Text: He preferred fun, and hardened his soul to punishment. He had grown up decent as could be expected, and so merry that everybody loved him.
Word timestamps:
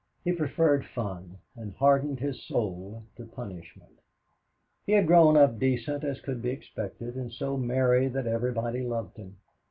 He 0.23 0.31
preferred 0.33 0.83
fun, 0.83 1.37
and 1.55 1.73
hardened 1.73 2.19
his 2.19 2.41
soul 2.41 3.03
to 3.17 3.25
punishment. 3.27 3.99
He 4.87 4.93
had 4.93 5.05
grown 5.05 5.37
up 5.37 5.59
decent 5.59 6.03
as 6.03 6.19
could 6.19 6.41
be 6.41 6.49
expected, 6.49 7.13
and 7.13 7.31
so 7.31 7.55
merry 7.55 8.07
that 8.07 8.25
everybody 8.25 8.81
loved 8.81 9.17
him. 9.17 9.37